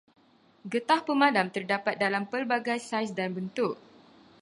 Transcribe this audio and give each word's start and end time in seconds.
Getah 0.73 1.01
pemadam 1.07 1.47
terdapat 1.55 1.95
dalam 2.03 2.23
pelbagai 2.31 2.77
saiz 2.89 3.09
dan 3.19 3.29
bentuk. 3.37 3.73